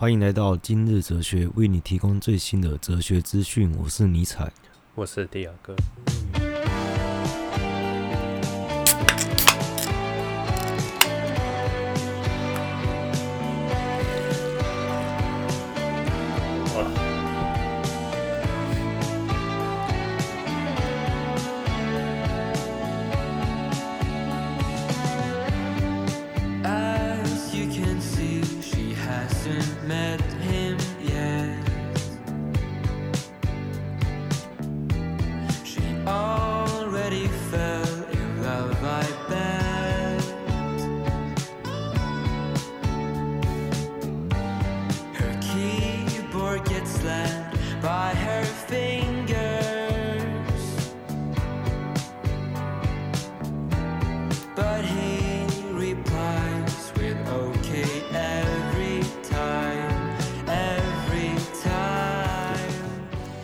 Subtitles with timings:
[0.00, 3.70] 欢迎来到今日哲学，为你提供最新的哲学资讯。
[3.76, 4.50] 我是尼采，
[4.94, 5.76] 我是迪亚哥。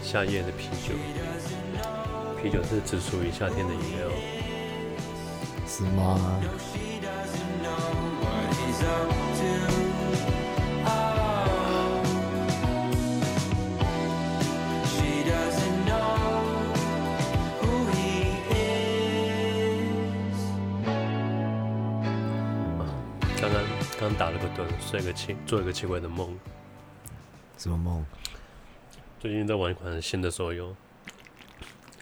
[0.07, 0.95] 夏夜的啤酒，
[2.41, 4.09] 啤酒是只属于夏天的饮料，
[5.67, 6.41] 是吗？
[23.41, 23.61] 刚刚
[23.99, 26.39] 刚打了个盹，睡个奇，做一个奇怪的梦，
[27.59, 28.07] 什么梦？
[29.19, 30.71] 最近在玩一款新的手游《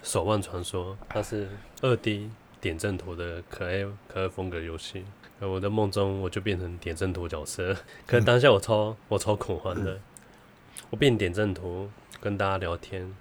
[0.03, 1.47] 守望传说》，它是
[1.81, 5.03] 二 D 点阵图的可爱可爱风格游戏。
[5.39, 9.99] 我的梦中我就变成点阵图角色， 可是当下我超我超恐慌的。
[10.89, 13.13] 我变点阵图跟大家聊天，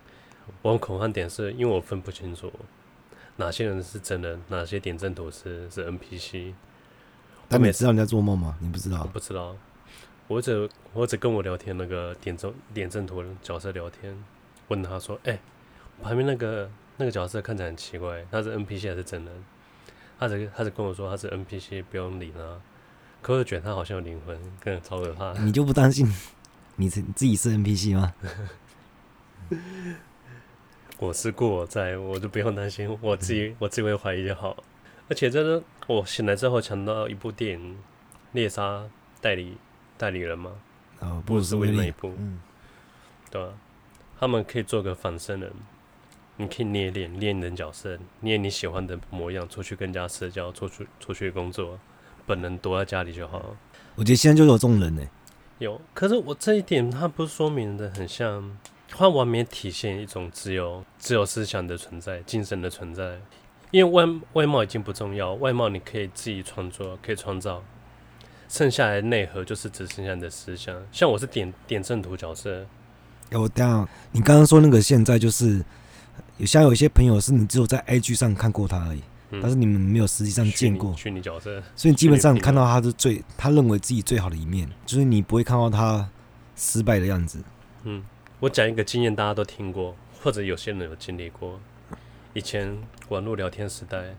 [0.63, 2.53] 我恐慌点是因为我分不清楚
[3.37, 6.53] 哪些人是真人，哪些点阵图是是 NPC。
[7.49, 8.57] 但你知道你在做梦吗？
[8.61, 9.03] 你不知道？
[9.03, 9.57] 我不知道。
[10.27, 14.17] 我只我只跟我聊天那个点阵点阵图角色聊天，
[14.69, 15.41] 问他说：“哎、欸，
[16.03, 19.45] 旁边那个那个角色看起来很奇怪，他是 NPC 还是真人？”
[20.19, 22.61] 他只他只跟我说他是 NPC，不用理他。
[23.21, 25.33] 可是觉得他好像有灵魂，更超可怕。
[25.43, 26.07] 你就不担心
[26.77, 28.15] 你自自己是 NPC 吗？
[30.99, 34.57] 我是故我在，我就不用担心，我自己我自己会怀疑就好。
[35.09, 37.75] 而且这个我醒来之后想到一部电影
[38.33, 38.85] 《猎杀
[39.21, 39.53] 代理》。
[39.97, 40.53] 代理人吗？
[41.01, 42.41] 哦，不是为那一部，嗯，
[43.31, 43.53] 对吧？
[44.19, 45.53] 他们可以做个仿生人，
[46.37, 51.79] 你可以捏脸，捏你的角色，捏你喜欢的模样，出去跟人家社交，出去出去工作，
[52.25, 53.57] 本人躲在家里就好。
[53.97, 55.03] 我觉得现在就有这种人呢，
[55.59, 55.81] 有。
[55.93, 58.57] 可是我这一点，他不是说明的很像，
[58.89, 63.21] 他完美体现一种自由、自由思想的存在，精神的存在。
[63.71, 67.63] 因为外外貌已经不重要，外貌你可以自己创作，可以创造。
[68.49, 72.67] 剩下来的内核就是只剩下你的思想，像我是点点阵图角色。
[73.33, 75.65] 我等下，你刚刚说那个现在就是，
[76.37, 86.09] 有像有一些朋友是你只有在 IG 上看过他而已，嗯、但是你们没有实际上见过虚拟角色，所以你基本上看到他是最他认为自己最好的一面，就是你不会看到他
[86.55, 87.43] 失败的样子。
[87.83, 88.05] 嗯，
[88.39, 91.59] 我讲一个经验，大家都听过，或者有些人有经历过。
[92.35, 92.79] 以前
[93.09, 94.15] 网络聊天时代，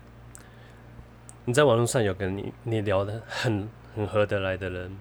[1.45, 3.69] 你在网络上有跟你你聊的很。
[3.95, 4.97] 很合得来的人，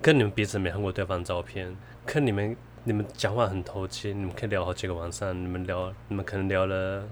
[0.00, 1.76] 跟你们彼此没看过对方照片，
[2.06, 7.06] 跟你们你们讲话很投机，你们可以聊好几个晚上，你们聊你们可能聊了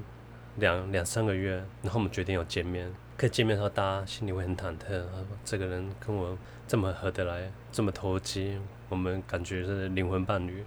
[0.57, 2.91] 两两三个月，然后我们决定要见面。
[3.17, 5.05] 可以见面的时候，大家心里会很忐忑，
[5.45, 6.37] 这个人跟我
[6.67, 8.59] 这么合得来，这么投机，
[8.89, 10.65] 我们感觉是灵魂伴侣。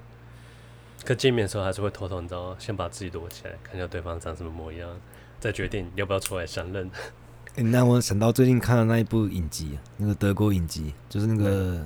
[1.04, 5.00] 可见面的时候还是会偷偷，你知道，先把自己躲起来，看一下对方长什么模样，
[5.40, 6.90] 再决定要不要出来相认。
[7.58, 11.84] 欸、那我想到最近看的那一部影集，那个德国影集，就是那个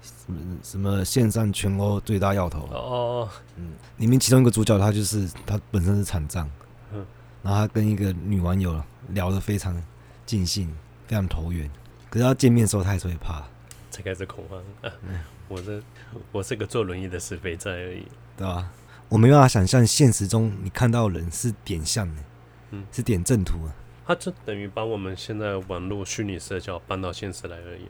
[0.00, 6.48] 什么什么线上全欧最大要头哦，嗯，里面其中一个主角他就是他本身是残障，
[6.92, 7.04] 嗯，
[7.42, 9.76] 然后他跟一个女网友聊得非常
[10.24, 10.72] 尽兴，
[11.08, 11.68] 非常投缘，
[12.08, 13.42] 可是他见面的时候他还是会怕，
[13.90, 14.60] 才开始恐慌。
[14.82, 15.18] 啊嗯、
[15.48, 15.82] 我这
[16.30, 18.06] 我是个坐轮椅的死肥宅而已，
[18.36, 18.70] 对吧？
[19.08, 22.22] 我没办法想象现实中你看到人是点像的，
[22.70, 23.74] 嗯，是点正图啊。
[24.06, 27.86] 它就等于把我们现在网络虚拟社交搬到现实来而已。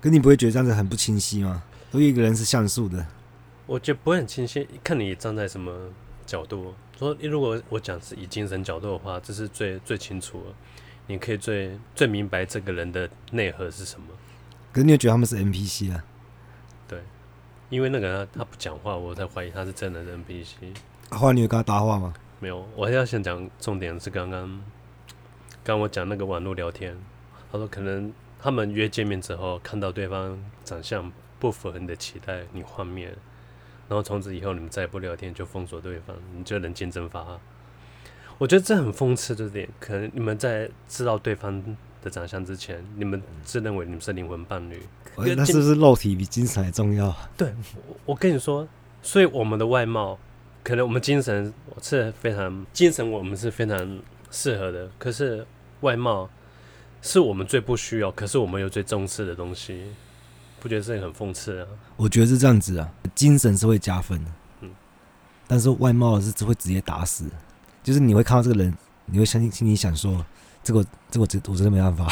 [0.00, 1.62] 可你不会觉得这样子很不清晰吗？
[1.90, 3.06] 都一个人是像素的，
[3.66, 4.66] 我觉得不会很清晰。
[4.82, 5.90] 看你站在什么
[6.24, 6.74] 角度。
[6.98, 10.54] 说如果我讲是以精神角度的话，这是最最清楚的。
[11.06, 14.06] 你可以最最明白这个人的内核是什么。
[14.72, 16.04] 可是你又觉得他们是 NPC 啊？
[16.86, 17.02] 对，
[17.68, 20.74] 因为那个人他不讲话，我才怀疑他是真的 NPC。
[21.10, 22.14] 后来你有跟他搭话吗？
[22.38, 24.62] 没有，我还要先讲重点是刚刚。
[25.70, 26.96] 刚我讲那个网络聊天，
[27.52, 33.10] 他说可能他们约见面之后看到对方长相不符合你的期待，你换面，
[33.88, 37.38] 然后从此以后你们再也不聊天，就封锁对方，你就人间蒸发。
[38.38, 41.62] 我觉得这很讽刺，这点可能你们在知道对方
[42.02, 44.82] 的长相之前，你们自认为你们是灵魂伴侣，
[45.36, 47.14] 那是不是肉体比精神还重要？
[47.36, 47.54] 对，
[48.04, 48.66] 我跟你说，
[49.02, 50.18] 所以我们的外貌，
[50.64, 54.00] 可能我们精神是非常精神，我们是非常
[54.32, 55.46] 适合的，可是
[55.80, 56.28] 外貌
[57.02, 59.92] 是我们最不需要，可是我们又最重视的东西，
[60.60, 61.66] 不觉得这很讽刺啊？
[61.96, 64.30] 我觉得是这样子啊，精神是会加分的，
[64.60, 64.70] 嗯，
[65.46, 67.24] 但是外貌是只会直接打死。
[67.82, 70.24] 就是你会看到这个人，你会相信心里想说，
[70.62, 72.06] 这个这个我真我真的没办法。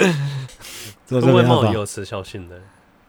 [1.06, 2.58] 这个外貌也有时效性的，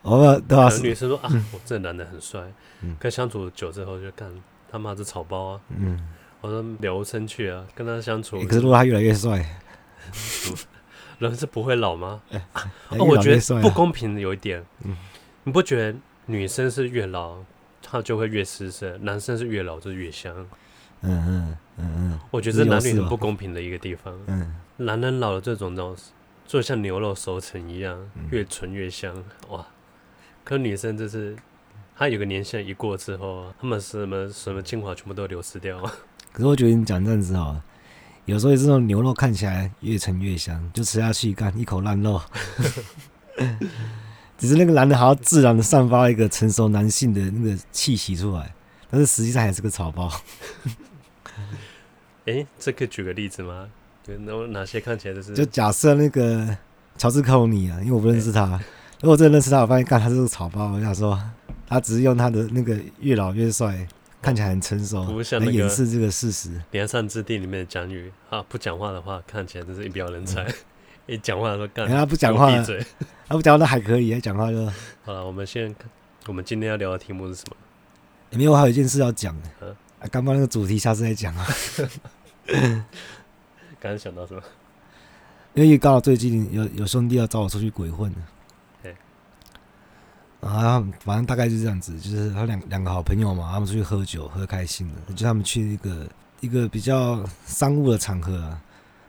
[0.01, 0.69] 哦，对啊？
[0.81, 2.41] 女生说啊，我这男的很帅，
[2.81, 4.29] 嗯跟相处久之后就干
[4.69, 5.99] 他妈是草包啊，嗯，
[6.41, 8.41] 我说了无生去啊，跟他相处。
[8.43, 9.45] 可是如果他越来越帅，
[11.19, 12.21] 人是不会老吗？
[12.89, 14.63] 哦，我觉得不公平的有一点，
[15.43, 15.97] 你不觉得
[16.27, 17.37] 女生是越老
[17.81, 20.33] 她就会越失色，男生是越老就越香？
[21.01, 24.13] 嗯嗯嗯嗯，我觉得这男女很不公平的一个地方。
[24.27, 26.11] 嗯，男人老了这种东西，
[26.47, 29.65] 就像牛肉熟成一样，越纯越香哇。
[30.43, 31.35] 可女生就是，
[31.97, 35.81] 她有个年限一过之后，他们什么什么精华全部都流失掉。
[36.39, 37.61] 可是我觉得你讲这样子哦，
[38.23, 42.21] 有时候这种牛肉看起来越陈越香，就吃下去干一口烂肉。
[44.39, 48.55] 只是那个男的好像自然的散发一个成熟男性的那个气息出来，
[48.89, 50.09] 但是实际上还是个草包。
[52.25, 53.67] 哎、欸，这可以举个例子吗？
[54.05, 55.33] 对，那哪些看起来就是？
[55.33, 56.55] 就假设那个
[56.97, 58.45] 乔治克鲁尼啊，因为我不认识他。
[58.45, 58.59] 欸、
[59.01, 60.71] 如果真的认识他，我发现干他是个草包。
[60.71, 61.21] 我想说，
[61.67, 63.85] 他只是用他的那个越老越帅，
[64.21, 65.05] 看起来很成熟，
[65.39, 66.49] 来掩饰这个事实。
[66.71, 70.45] 《梁上之地》里面的蒋宇啊，不讲话的话，看起来真是一表人才。
[71.07, 72.85] 一讲、嗯、话都干， 他不讲话，闭嘴。
[73.27, 74.65] 他不讲话那还可以，讲话就
[75.03, 75.25] 好了。
[75.25, 75.89] 我们现在看，
[76.27, 77.55] 我们今天要聊的题目是什么？
[78.31, 79.49] 里面我还有一件事要讲的。
[79.99, 81.47] 啊，刚刚那个主题下次再讲啊。
[83.79, 84.41] 刚才想到什么？
[85.55, 88.21] 因为刚好最近有有兄弟要找我出去鬼混，对。
[90.41, 96.07] 然后反正大概就是这样子，就是他两两个好朋友嘛，他们出去喝酒，喝开心了，就他们去一个
[96.39, 98.61] 一个比较商务的场合啊，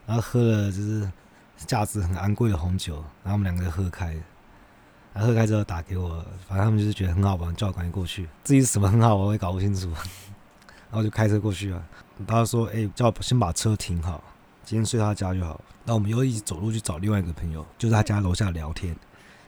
[0.06, 1.10] 然后喝了就是
[1.56, 4.12] 价值很昂贵的红酒，然后我们两个喝开，
[5.12, 8.28] 然后喝开之后打给我，反正他们就是觉得很好玩，叫我赶紧过去。
[8.42, 9.88] 至于什么很好玩，我也搞不清楚。
[10.90, 11.80] 然后就开车过去了。
[12.26, 14.20] 他说：“哎、叫我先把车停好，
[14.64, 18.96] 今天睡他家就好。”那我们又一起走路去找另外一个朋友，就在他家楼下聊天，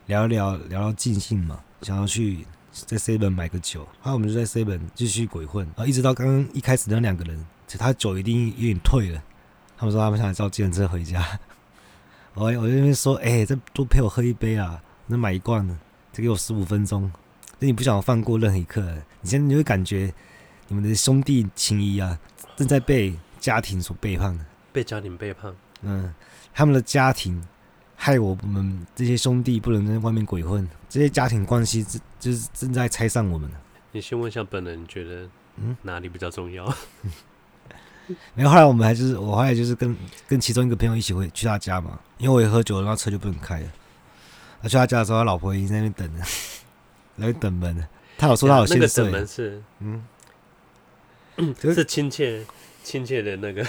[0.07, 3.87] 聊一聊聊到尽兴嘛，想要去在 seven 买个酒。
[4.03, 9.23] 然后我们就在 seven 继续鬼混，然后一直到刚刚一开始那两个人，其实他酒一定有点退了。
[9.77, 11.25] 他们说他们想来叫计程车回家。
[12.35, 15.79] 我我就那边说：“哎、欸，再多陪我喝一杯啊，能买一罐呢，
[16.13, 17.13] 再给我十五分钟。
[17.59, 18.81] 那你不想放过任何一刻，
[19.21, 20.13] 你现在你会感觉。”
[20.69, 22.19] 你们的兄弟情谊啊，
[22.57, 24.39] 正在被家庭所背叛。
[24.73, 25.55] 被家庭背叛。
[25.83, 26.15] 嗯，
[26.55, 27.47] 他们的家庭
[28.05, 33.49] 害我们这些兄弟不能在外面鬼混，这些家庭关系正就是正在拆散我们。
[33.93, 36.67] 你先问一下本人，你觉得嗯哪里比较重要？
[38.35, 39.97] 没有，后来我们还就是我后来就是跟
[40.27, 43.67] 跟其中一个朋友一起回去他家嘛，因为我也喝酒了，然后车就不能开了。
[44.61, 46.29] 他去他家的时候，他老婆已经在那边等了，在
[47.15, 47.89] 那边等门。
[48.19, 48.81] 他有说他有先睡。
[48.81, 50.05] 那个等门是嗯。
[51.63, 52.45] 是亲切
[52.83, 53.65] 亲切的那个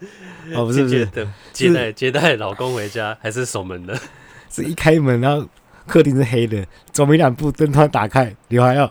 [0.54, 3.98] 哦，不是不是的接待接待老公回家，还是守门的？
[4.50, 5.46] 是一开门，然后
[5.86, 8.90] 客厅是黑的，走没两步灯突然打开，刘海要，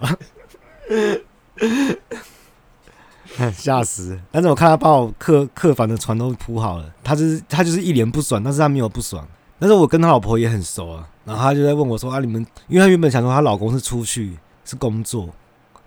[3.52, 4.20] 吓死！
[4.32, 9.28] 但是我看他把我客客房的床都铺好了，他就是他就是一脸不爽，但是他没有不爽。
[9.60, 15.30] 但是我跟他老婆也很熟啊，然后他就在问我说啊，你们因为他原本想说他老公是出去是工作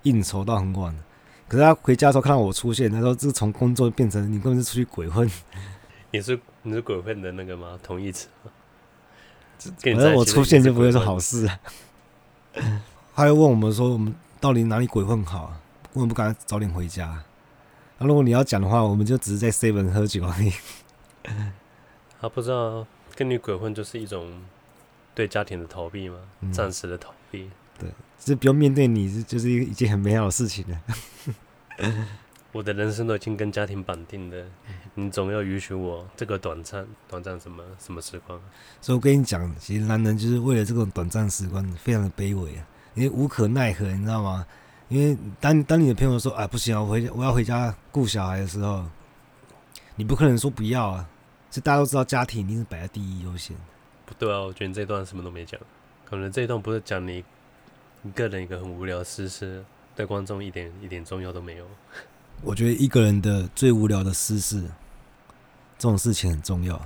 [0.03, 0.95] 应酬到很晚。
[1.51, 5.29] 可是他回家的时候看到我出现，他说：“这是从工作变成你根本是出去鬼混。
[6.13, 7.77] ”你是你是鬼混的那个吗？
[7.83, 8.29] 同义词。
[9.83, 11.51] 反正我出现就不会是好事。
[13.17, 15.53] 他又问我们说：“我们到底哪里鬼混好？
[15.95, 17.21] 为什么不赶快早点回家？”
[17.99, 20.53] 那如果你要讲的话，我们就只是在 seven 喝酒而已。
[22.21, 24.41] 他不知道跟你鬼混就是一种
[25.17, 26.19] 对家庭的逃避吗？
[26.53, 27.51] 暂、嗯、时的逃避。
[27.77, 27.91] 对，
[28.21, 30.81] 就是不用面对你，就是一一件很美好的事情了。
[32.53, 34.45] 我的人生都已经跟家庭绑定了，
[34.95, 38.39] 你总要允许我这个短暂、短暂什么什么时光。
[38.81, 44.47] 所以我跟你讲，其实男人就是为了这种短暂时光，非常的卑微啊，因为无可奈何，你知道吗？
[44.89, 48.85] 因为当当你的朋友说啊不行啊，我回我要回家顾小孩的时候，
[49.95, 51.09] 你不可能说不要啊。
[51.53, 53.57] 这大家都知道，家庭一定是摆在第一优先。
[54.05, 55.61] 不对啊，我觉得你这段什么都没讲。
[56.05, 57.25] 可能这一段不是讲你
[58.03, 59.65] 你个人一个很无聊的私事，
[59.95, 61.67] 对观众一点一点重要都没有。
[62.43, 64.63] 我觉得一个人的最无聊的私事，
[65.79, 66.81] 这种事情很重要。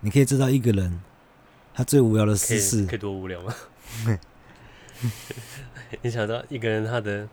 [0.00, 1.02] 你可以知道一个人
[1.74, 3.54] 他最无聊的私事可以，多无聊吗？
[6.00, 7.28] 你想到一个人他的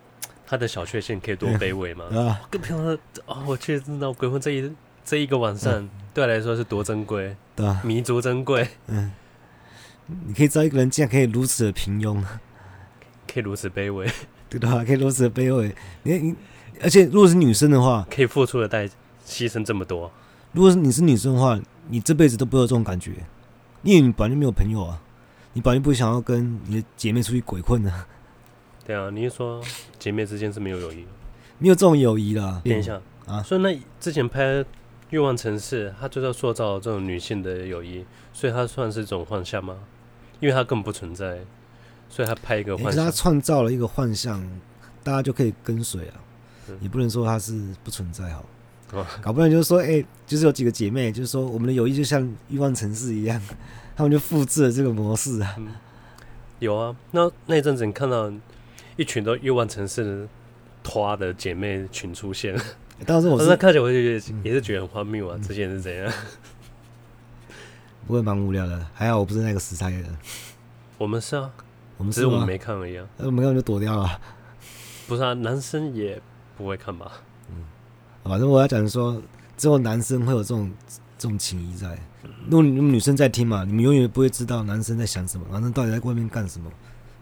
[0.46, 2.06] 他的小确幸可以多卑微吗？
[2.14, 4.70] 啊，更不用说哦，我确实知道鬼混这一
[5.06, 8.68] 这一个晚上、嗯、对我来说是多珍贵，对啊，弥足珍贵。
[8.88, 9.12] 嗯，
[10.26, 12.24] 你可以知道一个人竟然可以如此的平庸，
[13.32, 14.10] 可以如此卑微。
[14.50, 14.84] 对吧？
[14.86, 16.36] 可以如此的卑微，你你，
[16.80, 18.86] 而且如果是女生的话，可以付出的代
[19.26, 20.12] 牺牲这么多。
[20.52, 23.14] 如果是你是女生的话，你这辈子都不会有这种感觉，
[23.82, 25.02] 因为你本来就没有朋友啊，
[25.54, 27.92] 你本来就不想要跟你的姐妹出去鬼混的。
[28.86, 29.60] 对啊，你是说
[29.98, 31.04] 姐妹之间是没有友谊？
[31.58, 32.62] 没有这种友谊啦。
[32.64, 34.44] 等一下啊，所以那之前拍
[35.10, 39.80] 《欲望城市》，它就是要塑造这种女性的友谊，所以它算是一种幻象吗？
[40.44, 41.40] 因为他根本不存在。
[42.10, 44.40] 所以他拍一个幻象，他创造了一个幻象，
[45.02, 46.14] 大家就可以跟随啊。
[46.80, 48.44] 也不能说他是不存在哈。
[49.20, 53.42] 搞不然就是说，哎，就是有几个姐妹，就是说我们的友谊就像欲望城市一样，
[53.98, 55.56] 他们就复制了这个模式啊。
[56.60, 58.32] 有啊，那那阵子你看到
[58.96, 60.28] 一群都欲望城市的
[60.84, 62.56] 拖的姐妹群出现，
[63.08, 65.36] 当时我是 看起来我就觉得也是觉得很荒谬啊。
[65.40, 66.14] 之前是怎样？
[68.08, 70.18] 不会蛮无聊的，还好我不是那个时差的人。
[70.98, 71.52] 我们是啊。
[71.96, 74.20] 我们只是我们没看而已啊，那我们看就躲掉了。
[75.08, 76.20] 不是啊，男生也
[76.58, 77.12] 不会看吧？
[77.50, 77.64] 嗯，
[78.24, 79.22] 反正我要讲说，
[79.56, 80.72] 只有男生会有这种
[81.20, 81.98] 这种情谊在。
[82.46, 86.70] 如果你们女生在听嘛，你们永远不会知道男生在想什么，男生到底在外面干什么。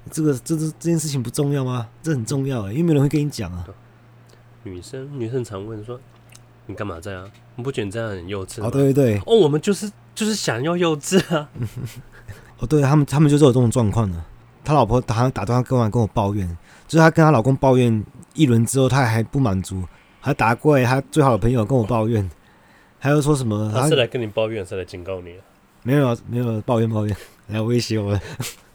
[0.10, 1.90] 这个这这这件事情不重要吗？
[2.02, 3.68] 这很重要，因为没人会跟你讲啊。
[4.64, 6.00] 女生女生常问说
[6.66, 7.30] ：“你干嘛在啊？
[7.56, 11.50] 你不觉得你这样很幼稚吗？”哦，对对对，哦，我们就是就是想要幼稚啊。
[12.60, 14.18] 哦，对他们他们就是有这种状况的。
[14.64, 16.48] 他老婆打打电话跟我跟我抱怨，
[16.88, 18.04] 就是他跟他老公抱怨
[18.36, 19.84] 一轮之后，他还不满足，
[20.20, 22.30] 还打过来他最好的朋友跟我抱怨，
[23.00, 23.72] 还要说什么？
[23.74, 25.34] 他是来跟你抱怨，是来警告你？
[25.82, 28.20] 没有没有抱怨抱怨，来威胁我。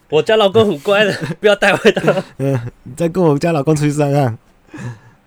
[0.09, 2.23] 我家老公很乖的， 不要带坏他。
[2.39, 4.37] 嗯，你再跟我家老公出去算账。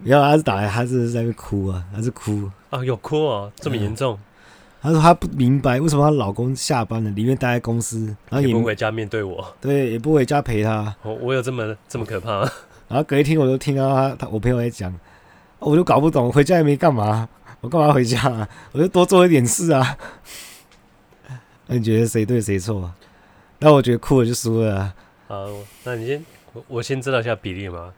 [0.03, 4.15] 不要，他是打来，他是在那哭啊，他是哭啊，有哭哦，这么严重。
[4.15, 4.19] 嗯
[4.81, 10.95] 她说她不明白为什么她老公下班了，宁愿待在公司，然后也，也不回家面对我，对，也不回家陪她。
[11.03, 12.51] 我我有这么这么可怕吗？
[12.89, 14.93] 然后隔一天我就听到她，她我朋友在讲，
[15.59, 17.29] 我就搞不懂，回家也没干嘛，
[17.61, 18.49] 我干嘛回家啊？
[18.73, 19.97] 我就多做一点事啊。
[21.67, 22.93] 那你觉得谁对谁错？
[23.59, 24.95] 那我觉得哭了就输了啊。
[25.29, 25.47] 好，
[25.85, 27.93] 那你先我我先知道一下比例嘛。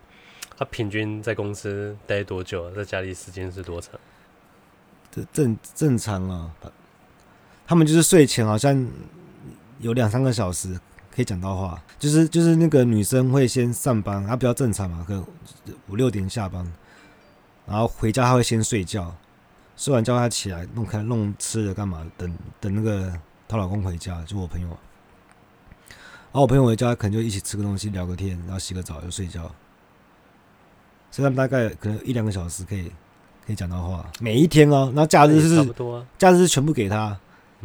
[0.58, 2.70] 他平均在公司待多久？
[2.72, 3.92] 在家里时间是多长？
[5.32, 6.50] 正正常啊，
[7.66, 8.88] 他们就是睡前好像
[9.78, 10.78] 有两三个小时
[11.14, 15.26] 可以讲到话，就是就是那个女生会先上班，她比较正常嘛，可能
[15.88, 16.66] 五六点下班，
[17.66, 19.14] 然后回家她会先睡觉，
[19.76, 23.12] 睡完觉她起来弄开弄吃的干嘛，等等那个
[23.46, 29.42] 她老公回家，就我朋友，然后我朋友回家可能就一起吃个东西聊个天，然后洗个澡就睡觉，
[31.10, 32.90] 所以他们大概可能一两个小时可以。
[33.46, 37.18] 可以讲到话，每一天哦，那假日是差不多啊，假日是全部给他，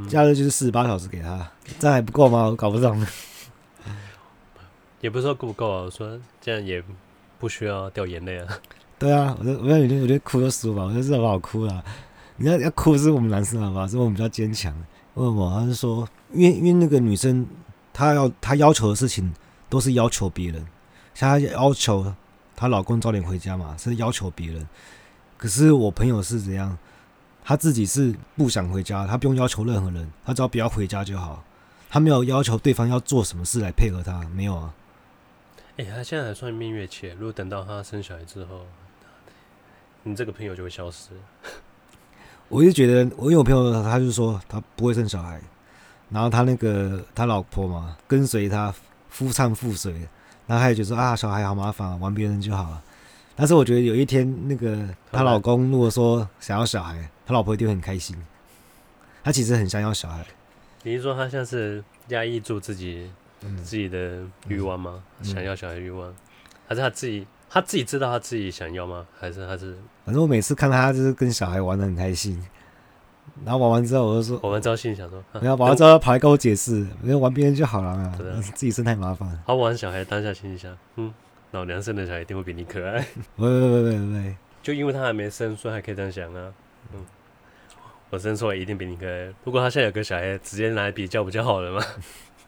[0.10, 2.46] 假日就是四十八小时给他，这还不够吗？
[2.46, 3.06] 我搞不懂。
[5.00, 6.84] 也不是说够不够啊，我说这样也
[7.38, 8.48] 不需要掉眼泪啊。
[8.98, 11.84] 对啊，我我觉得我觉得哭就输吧，我觉得这不好哭了。
[12.38, 14.74] 你要要哭是我们男生好吧，是我们比较坚强。
[15.14, 15.60] 为什么？
[15.60, 17.46] 他是说，因为因为那个女生
[17.94, 19.32] 她要她要求的事情
[19.70, 20.66] 都是要求别人，
[21.14, 22.12] 像她要求
[22.56, 24.68] 她老公早点回家嘛，是要求别人。
[25.38, 26.78] 可是我朋友是怎样？
[27.44, 31.42] 他自己是不想回家，他不用要求任何人，他只要不要回家就好。
[31.90, 34.74] 他没有要求对方要做什么事来配合他，没有啊。
[35.78, 38.66] 哎、欸，他现在还算蜜月期，如果等到他生小孩之后，
[40.04, 41.12] 你这个朋友就会消失。
[42.50, 45.40] 我就觉得，我有朋友他就说他不会生小孩，
[46.10, 48.74] 然后他那个他老婆嘛跟随他
[49.08, 49.94] 夫唱妇随，
[50.48, 52.84] 然后他也觉得说啊小孩好麻烦，玩别人就好了。
[53.38, 54.76] 但是我觉得有一天，那个
[55.12, 58.18] 她老公如果说想要小孩，她老婆一定会很开心。
[59.24, 60.26] 她其实很想要小孩。
[60.82, 65.04] 你是说她像是压抑住自己、嗯、自己的欲望吗？
[65.20, 66.12] 嗯、想要小孩欲望，
[66.68, 69.06] 还是她自己她自己知道她自己想要吗？
[69.20, 69.78] 还是她是？
[70.04, 72.44] 反正我每次看她就是跟小孩玩的很开心，
[73.46, 79.40] 然后玩完之后我就说，玩完之后心里想说，然后玩完之后跑来跟我解释，因为玩别人就好了嘛，自己生太麻烦。
[79.46, 81.14] 好玩小孩当下心里想，嗯。
[81.58, 83.04] 老娘生的小孩一定会比你可爱。
[83.38, 86.54] 喂喂喂喂喂， 就因为他还没生，所以还可以这样想啊。
[86.94, 87.04] 嗯，
[88.12, 89.34] 我生出来一定比你可爱。
[89.44, 91.84] 如果他现在有个小孩，直接拿来比较不就好了吗？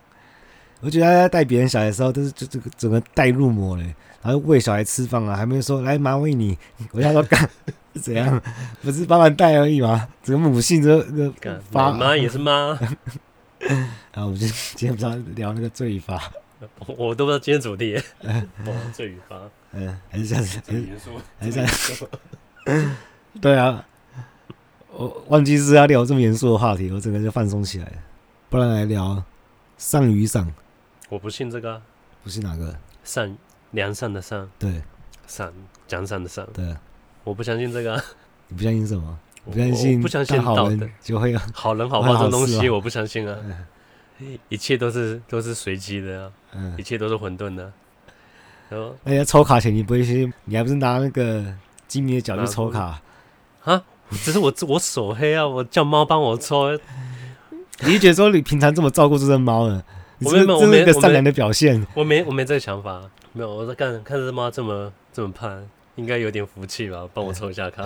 [0.82, 3.96] 我觉得他在带别人小孩的时候，都是就这个整个带入魔嘞。
[4.22, 6.56] 然后喂小孩吃饭啊，还没有说来妈喂你，
[6.92, 7.50] 我要说 干
[7.96, 8.40] 怎样？
[8.84, 10.08] 不是帮忙带而已嘛？
[10.22, 12.78] 整个母性这个发妈也是妈。
[14.14, 16.32] 然后我们就今天不知道聊那个罪与罚，
[16.98, 18.02] 我都不知道今天主题。
[18.94, 19.40] 罪与罚，
[19.72, 20.60] 嗯，还是这样子，
[21.40, 22.96] 还是这样。
[23.42, 23.86] 对啊，
[24.92, 27.94] 我忘记是要聊这么严肃的话题，我整个就放松起来了。
[28.50, 29.24] 不然来聊
[29.78, 30.52] 善与赏。
[31.10, 31.82] 我不信这个，
[32.24, 32.76] 不信哪个？
[33.04, 33.38] 善。
[33.72, 34.82] 良善的善，对，
[35.28, 35.54] 善
[35.88, 36.76] 奖赏的善，对，
[37.24, 38.04] 我不相信这个。
[38.48, 39.20] 你不相信什么？
[39.46, 43.38] 不相信，不相信好人就会有好人好报这东西，我不相信啊！
[44.50, 47.72] 一切都是都是随机的，嗯，一切都是混沌的。
[48.70, 51.44] 然后，哎呀，抽卡前你不会去，你还不是拿那个
[51.88, 53.02] 精明的脚去抽卡
[53.64, 53.82] 啊？
[54.12, 56.72] 只是我我手黑啊，我叫猫帮我抽。
[57.82, 59.84] 你是觉得说你平常这么照顾这只猫呢？
[60.22, 61.86] 我没有，这是一个善良的表现。
[61.94, 63.02] 我没，我没这个想法。
[63.32, 67.08] 没有，我在看看这猫这么这么胖，应该有点福气吧？
[67.14, 67.84] 帮我抽一下卡。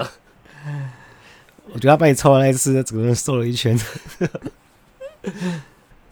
[1.72, 3.78] 我觉得他帮你抽完那一次，整个人瘦了一圈。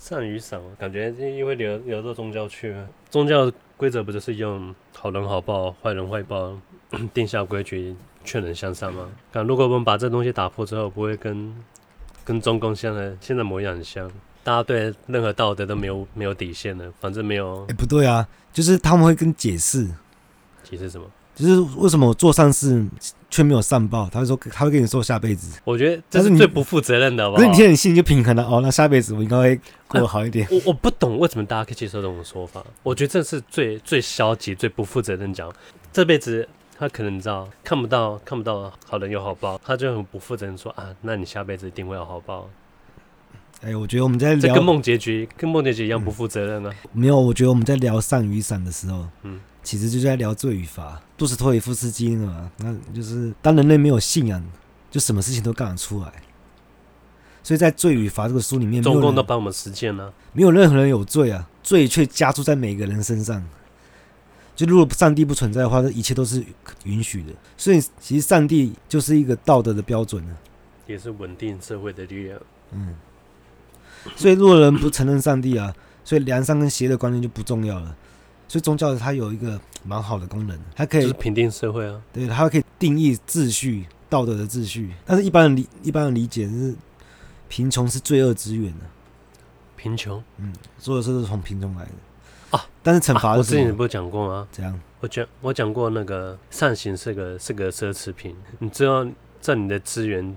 [0.04, 2.90] 善与赏，感觉因为聊聊到宗教去了。
[3.12, 6.58] 宗教规则不就是用好人好报、坏人坏报，
[7.14, 9.08] 定下规矩，劝人向善吗？
[9.32, 11.56] 但，如果我们把这东西打破之后，不会跟
[12.26, 14.12] 跟中共现在现在模样很像。
[14.44, 17.64] 大家对任何道德都没有没有底线的，反正没有。
[17.70, 19.88] 哎，不对啊，就是他们会跟解释，
[20.64, 21.06] 解释什么？
[21.42, 22.86] 就是为什么我做善事
[23.30, 24.08] 却没有善报？
[24.12, 25.60] 他会说，他会跟你说下辈子。
[25.64, 27.42] 我觉得这是最不负责任的，好不好？
[27.42, 30.48] 可是你听你心里就平衡了哦，那下辈子我应该会过得好一点。
[30.52, 32.64] 我我不懂为什么大家可以接受这种说法。
[32.84, 35.52] 我觉得这是最最消极、最不负责任讲。
[35.92, 42.48] 这辈子他可能你知道看不到看不到好人有好报，他就很不负责任说啊，那你下辈子一定会有好报。
[43.62, 46.72] 哎、欸，我觉得我们在聊这跟梦结局跟梦结局一样不负责任呢。
[46.94, 51.00] 没有，我觉得我们在聊上雨伞的时候，嗯，其实就是在聊罪与罚。
[51.16, 54.44] 杜斯托耶夫斯基那个嘛，那就是当人类没有信仰，
[54.90, 56.12] 就什么事情都干得出来。
[57.44, 63.44] 所以在罪与罚这个书里面，中共都帮我们实践了，没有任何人有罪啊，罪却加注在每个人身上。
[64.56, 66.44] 就如果上帝不存在的话，这一切都是
[66.86, 67.32] 允许的。
[67.56, 70.36] 所以其实上帝就是一个道德的标准呢，
[70.88, 72.40] 也是稳定社会的力量。
[72.72, 72.96] 嗯。
[74.16, 77.96] 所以，若人不承认上帝啊，所以良善跟邪的观念就不重要了。
[78.48, 82.02] 所以，宗教它有一个蛮好的功能，它可以就是平定社会啊。
[82.12, 84.92] 对，它可以定义秩序、道德的秩序。
[85.06, 86.76] 但是，一般人理一般人理解是
[87.48, 88.86] 贫穷是罪恶之源的。
[89.76, 92.66] 贫穷，嗯，所有事都是从贫穷来的啊。
[92.84, 94.48] 但是惩罚、啊，我之前不是讲过吗？
[94.52, 94.80] 怎样？
[95.00, 98.36] 我讲我讲过那个善行是个是个奢侈品。
[98.60, 99.06] 你知道，
[99.40, 100.36] 在你的资源。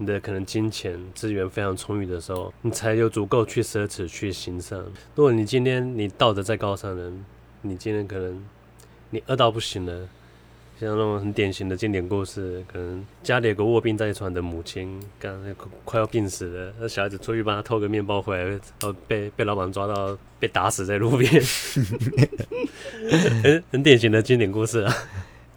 [0.00, 4.78] 你的可能金钱资源非常充裕的时候，你才有足够去奢侈去行善。
[5.14, 7.24] 如果你今天你道德再高尚的人，
[7.60, 8.42] 你今天可能
[9.10, 10.08] 你饿到不行了，
[10.80, 15.38] 像那种很典型的经典故事，可能家里有个卧病在床的母亲，刚
[15.84, 21.30] 快要病死了，那小孩子出去帮他偷个面包回来，然后被被老板抓到被打死在路边，
[23.42, 24.94] 很很典型的经典故事啊。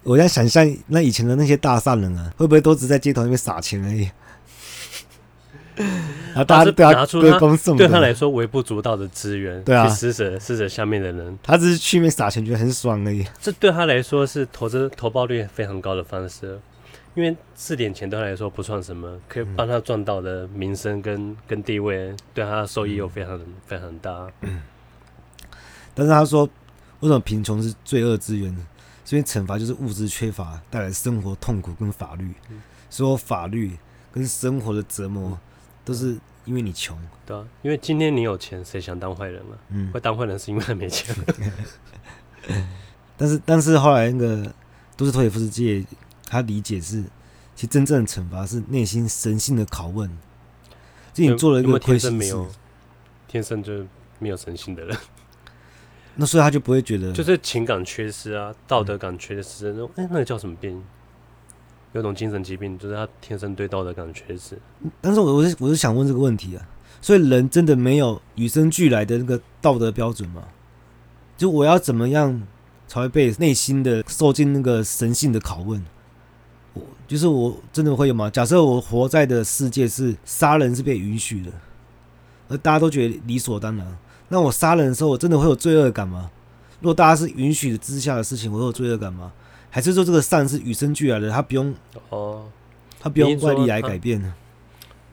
[0.02, 4.06] 我在想象那以前的那些大善人啊，会不会都只在街头那边撒钱而已？
[6.34, 6.44] 啊！
[6.44, 7.38] 大家对他拿出他
[7.76, 13.24] 对他来说微不足道的资源，对啊，施舍施舍下面的人，他只是去那边撒钱，觉得很爽而已。
[13.40, 16.58] 这对他来说是投资投报率非常高的方式，
[17.14, 24.28] 因为这点钱对他来说不算什么，可以帮他赚到的名声跟跟地位，对他的收益又非常非常大。
[24.40, 24.60] 嗯。
[25.94, 26.44] 但是他说，
[27.00, 28.66] 为什么贫穷是罪恶之源呢？
[29.04, 32.32] 所以惩罚就是物质缺乏带来生活痛苦跟法律，
[32.90, 33.76] 说法律
[34.10, 35.38] 跟生活的折磨。
[35.84, 39.54] 都是因为你穷，对啊，因为今天你有钱，谁想当坏人啊？
[39.68, 41.14] 嗯，会当坏人是因为他没钱。
[43.16, 44.52] 但是，但是后来那个
[44.96, 45.86] 都是托耶夫斯基，
[46.26, 47.02] 他理解是，
[47.54, 50.10] 其实真正的惩罚是内心神性的拷问。
[51.12, 52.34] 就你做了一个亏心事，
[53.28, 53.86] 天生就
[54.18, 54.96] 没有神性的人，
[56.16, 59.90] 那所以他就不会觉得，就是情感缺失啊，道德感缺失那种。
[59.94, 60.82] 哎、那个叫什么病？
[61.94, 64.58] 有种精神疾病，就是他天生对道德感缺失。
[65.00, 66.68] 但是我我是我是想问这个问题啊，
[67.00, 70.42] 所以人真的没有与生俱来的那个道德标准吗？
[71.36, 72.42] 就我要怎么样
[72.86, 75.84] 才会被内心的受尽那个神性的拷问？
[76.74, 78.28] 我就是我真的会有吗？
[78.28, 81.52] 假设我活在的世界是杀人是被允许的，
[82.48, 83.96] 而大家都觉得理所当然，
[84.28, 86.30] 那我杀人的时候，我真的会有罪恶感吗？
[86.80, 89.32] 如果大家是允许之下的事情，我会有罪恶感吗？
[89.74, 91.74] 还是说这个善是与生俱来的，他不用
[92.10, 92.48] 哦，
[93.00, 94.32] 他不用外力来改变呢？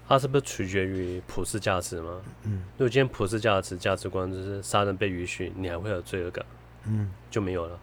[0.08, 2.12] 它是不是取决于普世价值吗？
[2.44, 6.46] 嗯，如果今天普世价值价值观就是杀人被允许，你还会有罪恶感？
[6.86, 7.80] 嗯，就没有了。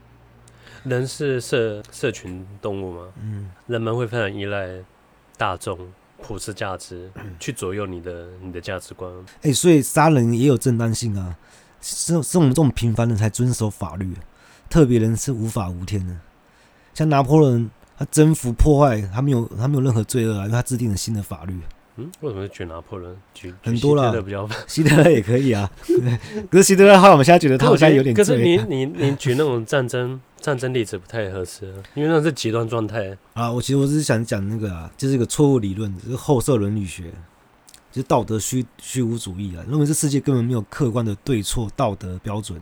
[0.84, 3.08] 人是社社群动物吗？
[3.20, 4.68] 嗯，人们会非常依赖
[5.36, 5.76] 大众
[6.22, 7.10] 普世价值
[7.40, 9.12] 去左右你的你的价值观。
[9.38, 11.36] 哎、欸，所以杀人也有正当性啊，
[11.80, 14.14] 是是我们这种平凡人才遵守法律，
[14.70, 16.14] 特别人是无法无天的。
[16.98, 21.56] 像拿破仑，他征服破坏，他没有他没有任何罪恶啊，因为他制定了新的法律。
[21.94, 23.16] 嗯，为什么是举拿破仑？
[23.32, 25.70] 举很多了，希特勒比较 希特勒也可以啊。
[26.50, 28.12] 可是希特勒话，我们现在觉得他好像有点。
[28.12, 33.52] 可是你你你举那种战争战争例子不太合适，因为那是极端状态啊。
[33.52, 37.04] 我其实我只是想讲那个啊，就是一个错误理论，就是后设伦理学，
[37.92, 42.60] 就是道德虚虚无主义啊，认为这世界根本没有客观的对错道德标准。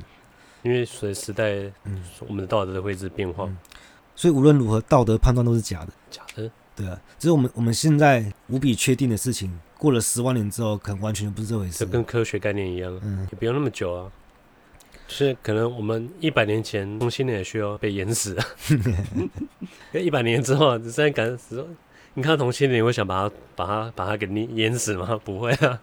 [0.62, 1.53] 因为随时代，
[1.85, 3.57] 嗯，我们的道德都会一直变化，嗯、
[4.16, 6.50] 所以无论如何，道德判断都是假的，假的。
[6.74, 11.85] 对啊，只是我们我们现在无比确定的事情，过了十万年之后，可能完全不是这回事。
[11.85, 14.11] 就跟科学概念一样，嗯，也不用那么久啊。
[15.07, 18.46] 就是可能我们一百年前同性恋也需要被淹死啊，
[19.94, 21.64] 一百年之后，你现在敢死？
[22.14, 25.18] 你看同性恋，你会想把他把他把他给你淹死吗？
[25.22, 25.81] 不会啊。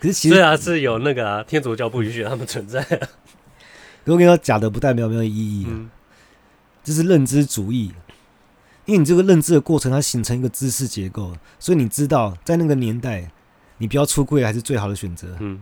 [0.00, 3.08] 可是其实对啊是有那个啊，天主教不允许他们存在啊。
[4.04, 5.90] 我跟你说，假的不代表没有意义，嗯，
[6.82, 7.92] 这是认知主义。
[8.84, 13.30] 因为你这个认知的过程，它形成一个知识结构，所以你知道在那个年代，
[13.78, 15.36] 你不要出柜还是最好的选择。
[15.38, 15.60] 嗯，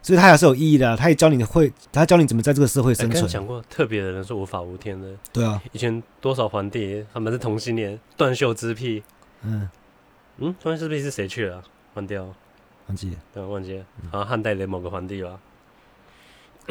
[0.00, 0.96] 所以它还是有意义的、啊。
[0.96, 3.28] 他也教你会，他教你怎么在这个社会生存。
[3.28, 5.14] 讲过，特别的人是无法无天的。
[5.30, 9.02] 对啊，以前多少皇帝他们是同性恋，断袖之癖。
[9.42, 9.68] 嗯
[10.38, 11.62] 嗯，断袖之癖是谁去了？
[11.92, 12.34] 忘掉，
[12.86, 13.84] 忘记，对，忘记了。
[14.10, 15.38] 好像汉代的某个皇帝吧。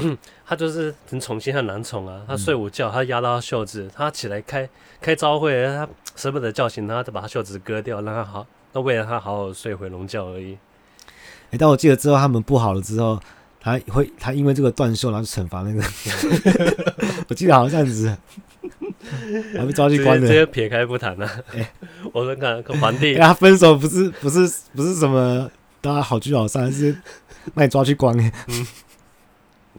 [0.46, 4.68] 他就是很宠幸他男宠啊，他睡午觉，他压到他袖子，他起来开
[5.02, 10.54] 开朝会，他舍不得叫醒他，就把他袖子割掉，让他好，那为了他好好睡回笼觉而已。
[10.54, 13.20] 哎、欸，但我记得之后他们不好了之后，
[13.60, 15.84] 他会他因为这个断袖，然后惩罚那个，
[17.28, 18.18] 我记得好像这样子，
[19.58, 20.28] 还被抓去关了。
[20.28, 21.28] 这些撇开不谈了。
[21.54, 21.72] 哎、欸，
[22.14, 24.40] 我说看皇帝，他分手不是不是
[24.76, 25.50] 不是什么
[25.82, 26.96] 大家好聚好散，是
[27.54, 28.18] 那你抓去关。
[28.48, 28.68] 嗯。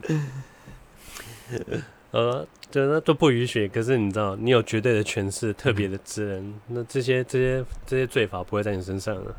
[2.13, 3.69] 呃，对那都不允许。
[3.69, 9.37] 可是你知道，你有绝对的权势，特别的职人，那这些这些这些罪罚不会在你身上了。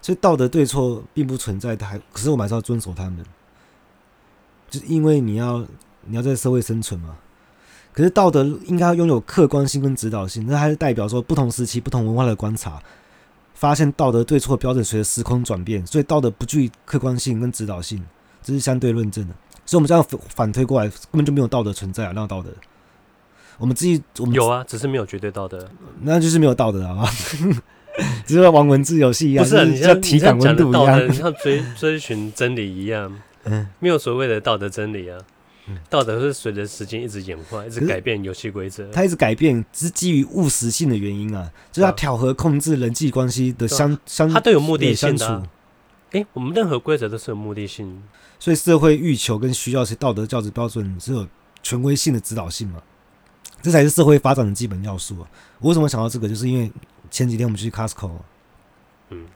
[0.00, 3.24] 所以道德对错并不存在，还可是我们还是要遵守他们，
[4.70, 5.66] 就是因为你要
[6.06, 7.16] 你要在社会生存嘛。
[7.92, 12.82] 可是道德应该要拥有客观性跟指导性，那还是代表说不同时期、不同文化的观察，
[13.54, 18.02] 发现道德对错标准随着时空转变，所以道德不具客观性跟指导性。
[18.42, 22.12] 这是相对论证的，所以我们这样反推过来，根本就没有道德存在啊！
[22.14, 22.50] 那道德，
[23.58, 25.68] 我们自己我们有啊，只是没有绝对道德，
[26.00, 27.08] 那就是没有道德啊！
[28.26, 35.18] 只是玩文字游戏一样，不是、像体感温度一样，你像追追寻真理一样， 嗯，没有所谓的道德真理啊，
[35.68, 35.76] 嗯。
[35.90, 45.42] 道德是随着时间一直演化，一直改变游戏规则，它一直改变，只是基于务实性的原因啊，就是它调和控制人际关系的相相，它都有目的性的、啊。
[46.12, 48.02] 哎、欸，我们任何规则都是有目的性。
[48.42, 51.24] 所以社会欲求跟需要是道德价值标准是有
[51.62, 52.82] 权威性的指导性嘛？
[53.62, 55.30] 这才是社会发展的基本要素啊！
[55.60, 56.28] 我为什么想到这个？
[56.28, 56.68] 就是因为
[57.08, 58.10] 前几天我们去 Costco，
[59.10, 59.26] 嗯，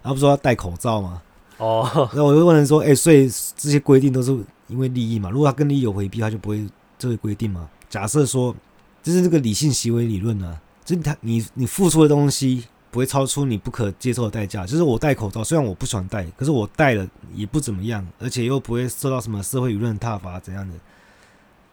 [0.00, 1.20] 然后不是说要戴口罩吗？
[1.58, 4.32] 哦，那我就问人说：“哎、欸，所以这些规定都是
[4.68, 5.28] 因为利益嘛？
[5.28, 6.66] 如果他跟利益有回避，他就不会
[6.98, 7.68] 这个规定嘛？
[7.90, 8.56] 假设说，
[9.02, 12.64] 就是这个理性行为理论呢、啊，就是他你你付出的东西。”
[12.96, 14.64] 不会超出你不可接受的代价。
[14.64, 20.74] 就是我戴口罩，虽然我不喜欢戴，可是我戴了也不怎么样，而且又不会受到什么社会舆论挞伐怎样的。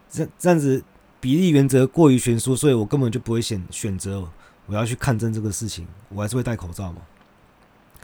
[0.10, 0.84] 这这样子
[1.22, 4.28] 比例原则过于悬殊，所以我根本就不会选选择
[4.66, 7.02] 我要去抗争这个事情，我还是会戴口罩嘛。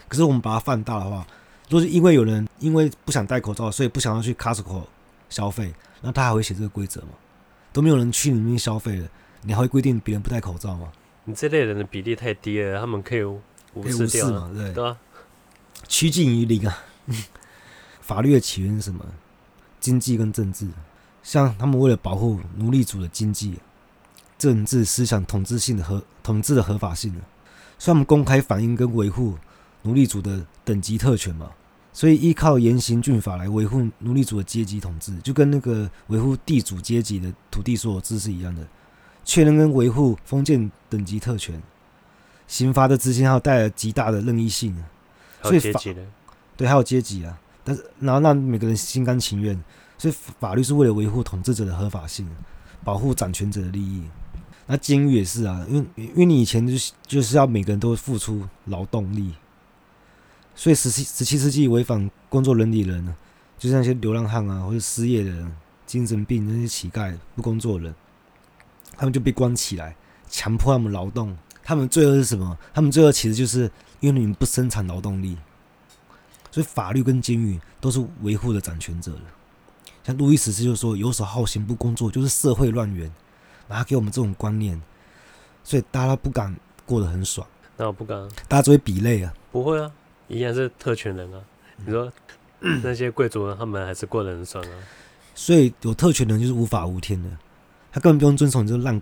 [0.07, 1.27] 可是我们把它放大的话，
[1.67, 4.83] 如果是因为有人因为不想戴口罩，所以不想要去 Costco
[5.29, 7.09] 消费，那他还会写这个规则吗？
[7.73, 9.09] 都没有人去里面消费了，
[9.41, 10.89] 你还会规定别人不戴口罩吗？
[11.29, 14.49] 你这类人的比例太低了，他们可以无视掉嘛？
[14.51, 14.97] 对，对吧？
[15.87, 16.75] 趋近于零啊！
[18.01, 19.05] 法律的起源是什么？
[19.79, 20.67] 经济跟政治，
[21.21, 23.59] 像他们为了保护奴隶主的经济、
[24.39, 27.13] 政治思想统治性的合统治的合法性，
[27.77, 29.37] 所以他们公开反映跟维护
[29.83, 31.51] 奴隶主的等级特权嘛。
[31.93, 38.67] 所以依靠严刑峻法来维护奴隶主的阶级统治，就跟那个维护地主阶级的土地所有制是一样的。
[39.29, 41.61] 确认跟维护封建等级特权，
[42.47, 44.75] 刑罚的执行还有带来极大的任意性，
[45.43, 45.79] 所以法
[46.57, 49.55] 对还有阶级啊，但是然后让每个人心甘情愿，
[49.99, 52.27] 所以法律是为了维护统治者的合法性，
[52.83, 54.01] 保护掌权者的利益。
[54.65, 59.35] 那监狱也是啊，因为因为你以前就是就是要每个人都付出劳动力，
[60.55, 63.15] 所以十七十七世纪违反工作伦理的人呢，
[63.59, 65.51] 就是那些流浪汉啊，或者失业的人、
[65.85, 67.95] 精神病那些乞丐、不工作的人，
[68.99, 69.95] 他们就被关起来，
[70.27, 71.35] 强迫他们劳动。
[71.63, 72.57] 他们罪恶是什么？
[72.73, 75.37] 他们罪恶其实就是因为你们不生产劳动力，
[76.51, 79.21] 所以法律跟监狱都是维护的掌权者的。
[80.03, 83.09] 像路易十四就说：“游手好闲不工作就是社会乱源。”
[83.69, 84.81] 然后给我们这种观念，
[85.63, 86.53] 所以大家都不敢
[86.85, 87.47] 过得很爽。
[87.77, 89.33] 那我不敢，大家只会比类啊。
[89.51, 89.91] 不会啊，
[90.27, 91.39] 一样是特权人啊。
[91.77, 92.11] 你说、
[92.61, 94.73] 嗯、那些贵族人，他们还是过得很爽啊。
[95.35, 97.29] 所以有特权人就是无法无天的，
[97.91, 99.01] 他根本不用遵守你这个烂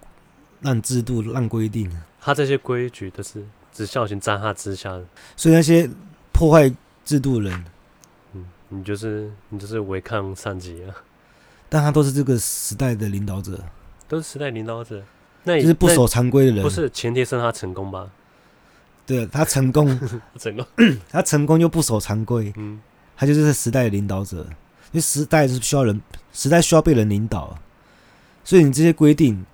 [0.62, 1.92] 烂制度、烂规定。
[2.20, 5.06] 他这些规矩都是只效行在他之下的。
[5.36, 5.90] 所以那些
[6.32, 6.72] 破坏
[7.06, 7.66] 制度的人，
[8.34, 10.96] 嗯，你就是你就是违抗上级啊。
[11.70, 13.60] 但他都是这个时代的领导者。
[14.08, 15.04] 都是时代领导者，
[15.44, 16.64] 那就是不守常规的人。
[16.64, 18.10] 不是前提是他成功吧？
[19.06, 19.88] 对，他成功，
[20.40, 20.66] 成功，
[21.10, 22.54] 他成功又不守常规。
[22.56, 22.80] 嗯，
[23.18, 24.48] 他就是时代的领导者。
[24.92, 27.60] 因为时代是需要人，时代需要被人领导，
[28.48, 29.46] 所以你这些规定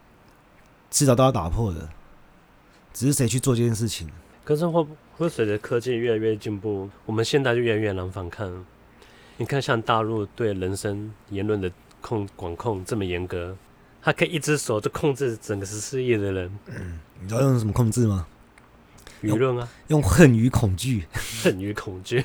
[0.91, 1.89] 迟早都要打破的。
[2.93, 4.07] 只是谁去做这件事情？
[4.43, 4.85] 可是会
[5.17, 8.63] 会随着科技越来越进步，我们现在就越来越难反抗。
[9.37, 13.57] 你看，像大陆对人身言论的控管控这么严格。
[13.99, 16.59] 他可以一只手就控制整个十四亿的人。
[16.67, 18.27] 嗯，你知道用什么控制吗？
[19.23, 21.07] 舆论啊，用恨与恐惧。
[21.41, 22.23] 恨与恐惧，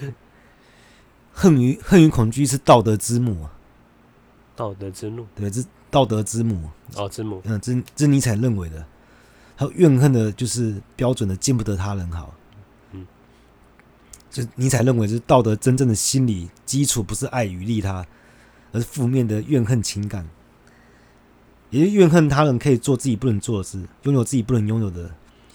[1.33, 3.55] 恨与恨与恐惧是道德之母啊。
[4.55, 6.69] 道德之怒，对，这道德之母。
[6.95, 7.41] 哦，之母。
[7.45, 8.85] 嗯，这这尼采认为的。
[9.57, 12.33] 他怨恨的就是标准的见不得他人好。
[12.93, 13.07] 嗯。
[14.31, 18.07] 就尼采认为，就是道德真正的心理基础不是爱与利他，
[18.73, 20.29] 而是负面的怨恨情感。
[21.71, 25.11] 也就怨恨他人可以做自己不能做的事，拥有自己不能拥有的，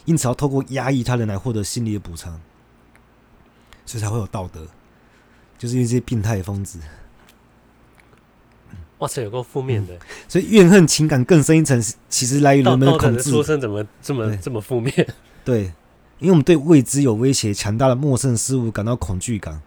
[0.06, 2.40] 因此要透过压抑他人来获得心理的补偿，
[3.86, 4.68] 所以才会有道德，
[5.58, 6.78] 就是因为这些病态疯子。
[9.04, 10.00] 哇塞，有够负面的、嗯！
[10.30, 13.32] 所以怨恨情感更深一层，其实来于人们的恐惧。
[13.32, 14.94] 出生怎么这么这么负面？
[15.44, 15.64] 对，
[16.20, 19.62] 因为我们对未知有威胁、强大的陌生事物感到恐惧感。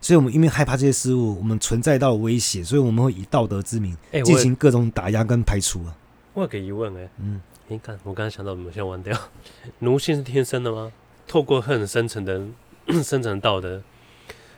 [0.00, 5.94] 所以，我们因为害怕这些事物，我们存在到威胁，所以我们会以道德之名进行各种打压跟排除啊。
[6.34, 9.16] 我有个疑问哎，嗯，你看，我刚才想到，我们先忘掉，
[9.78, 10.90] 奴性是天生的吗？
[11.28, 12.42] 透过恨生成的
[13.04, 13.80] 生成道德，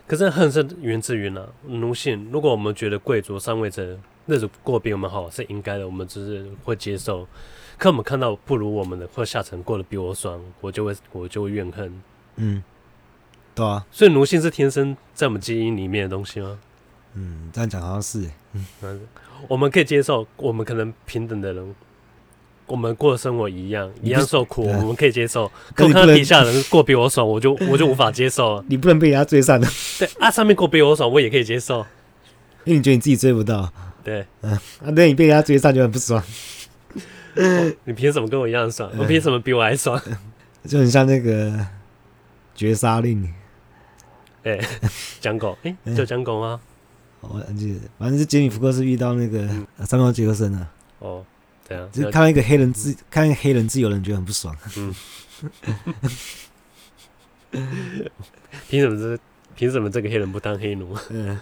[0.07, 1.47] 可是恨是源自于哪？
[1.67, 7.27] 奴性，如果我们觉得贵族上位者日子过比我们好是应该的，我们只是会接受。
[7.77, 12.03] 可我们看到不如我们的或下层过得比我爽，我就会我就会怨恨，
[12.37, 12.63] 嗯。
[13.57, 16.59] 对啊，所以奴性是天生在我们基因里面的东西吗？
[17.15, 18.29] 嗯，这样讲好像是。
[18.83, 19.01] 嗯，
[19.47, 21.75] 我们可以接受，我们可能平等的人，
[22.67, 25.47] 我们过的生活一样，一样受苦，我们可以接受。
[25.73, 28.61] 可我看到底下人过比我爽，我就 我就无法接受。
[28.69, 29.69] 你不能被人家追上的。
[30.01, 31.87] 对啊，上面过比我爽，我也可以接受。
[32.65, 33.73] 因为你觉得你自己追不到。
[34.05, 34.53] 对，嗯，
[34.85, 36.23] 啊，那你被人家追上就很不爽。
[37.37, 38.89] 哦、 你凭什么跟我一样爽？
[38.97, 40.01] 我凭什么比我还爽？
[40.69, 41.67] 就很像那个
[42.55, 43.33] 绝杀令。
[44.45, 44.61] 哎，
[45.21, 46.61] 讲狗，哎，就讲狗吗？
[47.23, 49.49] 我记得，反正是杰米福克斯遇到那个
[49.87, 50.71] 三毛杰克森啊。
[50.99, 51.25] 哦，
[51.67, 54.55] 对啊，就看到一个黑人自，看到黑人自由人觉得很不爽。
[54.77, 54.95] 嗯。
[58.69, 59.19] 凭什么这？
[59.57, 60.95] 凭什么这个黑人不当黑奴？
[61.11, 61.39] 嗯。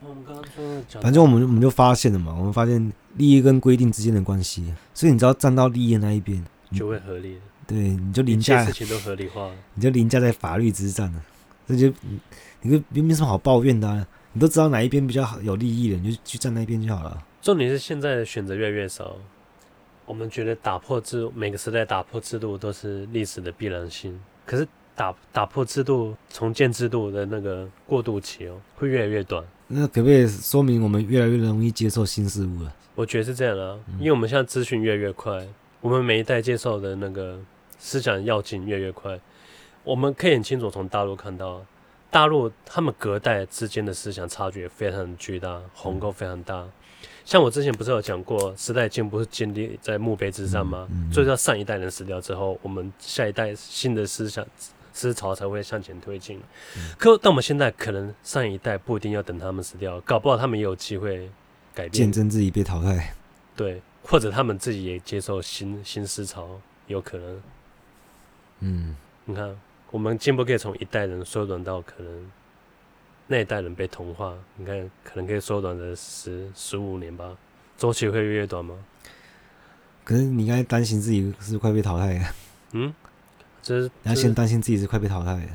[0.00, 7.38] 我们刚刚说，反正我们我们就发现了嘛，我们发现利益跟规定之间的关系，所以你只要站到利益的那一边，就会合理。
[7.66, 11.22] 对，你就凌驾，事情都合理化了，你就凌驾在法律之上了。
[11.66, 11.92] 这就
[12.62, 17.20] 你就没没什么好抱怨的啊，你都知道哪一边比较好有利益的，你就去站那一边就好了。
[17.42, 19.16] 重点是现在的选择越来越少，
[20.04, 24.20] 我们觉得打破制每个时代打破制度都是历史的必然性。
[24.44, 29.44] 可是打打破制度、重建制度的那个过渡期哦，会越来越短。
[29.68, 32.72] 那可不可以说明我们越来越容易接受新事物了？
[32.94, 35.46] 我觉得是这样啊，因为我们现在资讯越来越快，
[35.80, 37.38] 我们每一代接受的那个
[37.78, 39.20] 思想要进越来越快。
[39.84, 41.64] 我们可以很清楚从大陆看到，
[42.10, 46.64] 大陆他们隔代之间的思想差距也非常巨大，鸿沟非常大。
[47.24, 50.88] 像我之前不是有讲过，时代进步是建立在墓碑之上吗？
[51.12, 54.46] 所以要上一代人死掉之后，我们下一代新的思想
[54.96, 56.40] 思潮才会向前推进。
[56.98, 61.30] 可但我们现在可能上一代不一定要等他们死掉，搞不好他们也有机会
[61.74, 63.14] 改变，见证自己被淘汰。
[63.54, 67.42] 对，或者他们自己也接受新新思潮，有可能。
[68.60, 69.56] 嗯，你看。
[69.92, 72.30] 我们进步可以从一代人缩短到可能
[73.28, 77.36] 那一代人被同化，你看可能可以缩短的十十五年吧，
[77.78, 78.74] 周期会越短吗？
[80.04, 82.24] 可是你应该担心自己是快被淘汰的。
[82.72, 82.92] 嗯，
[83.66, 85.48] 这是你要先担心自己是快被淘汰的。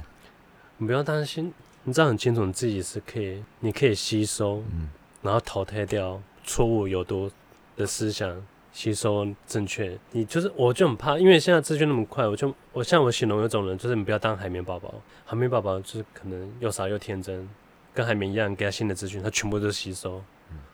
[0.75, 1.53] 你不要担心，
[1.85, 4.89] 你知道很清楚你自己是可以，你可以吸收，嗯，
[5.21, 7.31] 然后淘汰掉错误有毒
[7.77, 9.97] 的思想，吸收正确。
[10.11, 14.93] 你就是，我就很怕，因为现在资讯那么快，我就我像我形容有种人，就是你不要当海绵宝宝，
[15.23, 17.47] 海绵宝宝就是可能又傻又天真，
[17.93, 20.21] 跟海绵一样，给他新的资讯，他全部都吸收，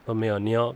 [0.04, 0.40] 都没有。
[0.40, 0.74] 你要，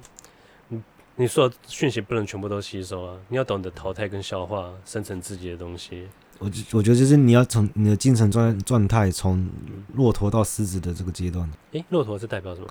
[0.68, 0.80] 你
[1.16, 6.06] 你说讯息不能全部都吸收啊，你要懂得淘汰跟消化，生成自己的东西。
[6.42, 9.48] 我我觉得就是你要从你的精神状状态从
[9.94, 11.48] 骆驼到狮子的这个阶段。
[11.70, 12.66] 诶，骆驼是代表什么？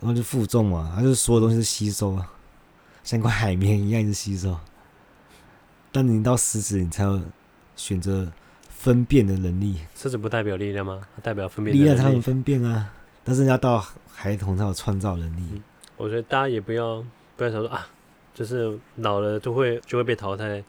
[0.00, 2.32] 然后就负重嘛，它就是所有东西是吸收啊，
[3.02, 4.58] 像块海绵一样一直吸收。
[5.92, 7.20] 但你到狮子，你才有
[7.76, 8.32] 选择
[8.70, 9.80] 分辨的能力。
[9.94, 11.02] 狮子不代表力量吗？
[11.14, 12.90] 它代表分辨力量，它能分辨啊。
[13.22, 15.42] 但是要到孩童才有创造能力。
[15.52, 15.62] 嗯，
[15.98, 17.04] 我觉得大家也不要
[17.36, 17.86] 不要想说啊，
[18.32, 20.64] 就是老了就会就会被淘汰。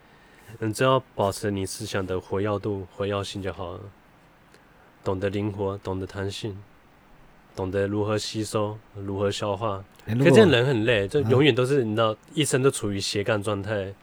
[0.59, 3.79] 你只要保持你思想的活跃度、活跃性就好了。
[5.03, 6.57] 懂得灵活，懂得弹性，
[7.55, 9.83] 懂得如何吸收、如何消化。
[10.05, 13.93] 可是这样人很累，就永远都是你知道，一生都处于斜杠状态。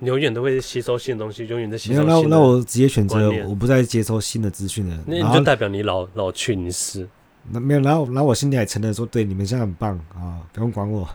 [0.00, 2.14] 你永远都会吸收新的东西，永远在吸收新的。
[2.22, 4.96] 那那我直接选择，我不再接收新的资讯了。
[5.06, 7.08] 那你就代表你老老去，你是。
[7.50, 11.08] 那没有，然后然后我心里还承认说，对你们现在很棒啊，不用管我，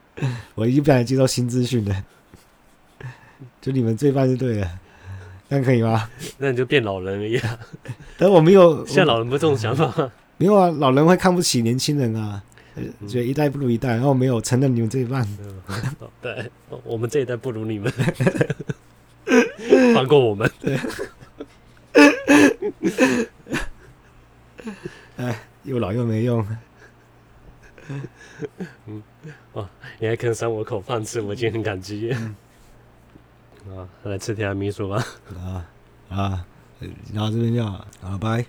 [0.54, 2.04] 我已经不想接受新资讯了。
[3.60, 4.70] 就你们最棒就对了，
[5.48, 6.08] 这样可以吗？
[6.38, 7.58] 那你就变老人了呀。
[8.18, 10.10] 但我没有，现在老人不这种想法？
[10.38, 12.42] 没有啊，老人会看不起年轻人啊，
[13.08, 13.90] 觉得一代不如一代。
[13.90, 15.26] 然后没有承认你们这一半。
[16.20, 16.50] 对，
[16.84, 17.92] 我们这一代不如你们，
[19.94, 20.50] 放过我们。
[20.60, 20.78] 对。
[25.16, 26.46] 哎，又老又没用。
[28.86, 29.02] 嗯，
[29.52, 29.68] 哦，
[29.98, 32.14] 你还肯赏我口饭吃，我已经很感激。
[33.74, 35.02] 啊，来吃提拉米苏吧。
[35.36, 35.64] 啊
[36.08, 36.44] 啊，
[37.12, 37.84] 然后这边就好，
[38.20, 38.44] 拜。